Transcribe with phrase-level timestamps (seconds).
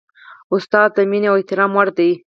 [0.55, 2.11] استاد د مینې او احترام وړ دی.